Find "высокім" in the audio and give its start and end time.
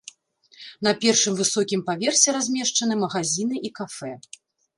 1.41-1.83